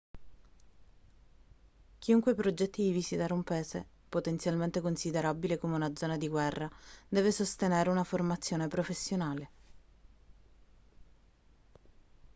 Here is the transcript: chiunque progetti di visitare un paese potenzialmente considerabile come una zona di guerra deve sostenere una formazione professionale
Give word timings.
chiunque 1.99 2.33
progetti 2.33 2.81
di 2.81 2.91
visitare 2.91 3.33
un 3.33 3.43
paese 3.43 3.85
potenzialmente 4.09 4.81
considerabile 4.81 5.59
come 5.59 5.75
una 5.75 5.91
zona 5.95 6.17
di 6.17 6.27
guerra 6.27 6.67
deve 7.07 7.31
sostenere 7.31 7.91
una 7.91 8.03
formazione 8.03 8.67
professionale 8.67 9.49